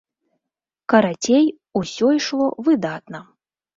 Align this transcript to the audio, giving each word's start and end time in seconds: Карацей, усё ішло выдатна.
Карацей, 0.93 1.45
усё 1.81 2.07
ішло 2.19 2.47
выдатна. 2.67 3.19